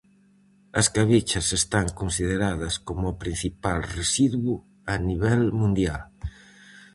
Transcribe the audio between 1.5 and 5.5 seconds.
están consideradas coma o principal residuo a nivel